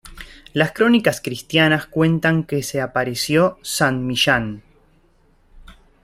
[0.53, 4.63] Las crónicas cristianas cuentan que se apareció San Millán.